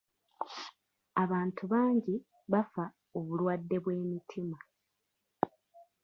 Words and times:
Abantu 1.23 1.63
bangi 1.73 2.15
bafa 2.51 2.85
obulwadde 3.17 3.77
bw'emitima. 3.83 4.57